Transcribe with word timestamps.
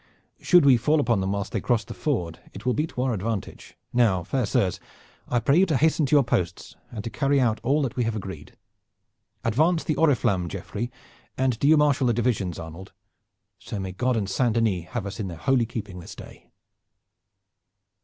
Should 0.39 0.65
we 0.65 0.77
fall 0.77 0.99
upon 0.99 1.21
them 1.21 1.31
whilst 1.33 1.51
they 1.51 1.61
cross 1.61 1.83
the 1.85 1.93
ford 1.93 2.39
it 2.53 2.65
will 2.65 2.73
be 2.73 2.87
to 2.87 3.01
our 3.03 3.13
advantage. 3.13 3.77
Now, 3.93 4.23
fair 4.23 4.47
sirs, 4.47 4.79
I 5.27 5.39
pray 5.39 5.59
you 5.59 5.67
to 5.67 5.77
hasten 5.77 6.07
to 6.07 6.15
your 6.15 6.23
posts 6.23 6.75
and 6.91 7.03
to 7.03 7.11
carry 7.11 7.39
out 7.39 7.59
all 7.61 7.83
that 7.83 7.95
we 7.95 8.03
have 8.05 8.15
agreed. 8.15 8.57
Advance 9.43 9.83
the 9.83 9.93
oriflamme, 9.97 10.47
Geoffrey, 10.49 10.89
and 11.37 11.59
do 11.59 11.67
you 11.67 11.77
marshal 11.77 12.07
the 12.07 12.13
divisions, 12.15 12.57
Arnold. 12.57 12.93
So 13.59 13.79
may 13.79 13.91
God 13.91 14.17
and 14.17 14.27
Saint 14.27 14.55
Denis 14.55 14.87
have 14.89 15.05
us 15.05 15.19
in 15.19 15.27
their 15.27 15.37
holy 15.37 15.67
keeping 15.67 15.99
this 15.99 16.15
day!" 16.15 16.49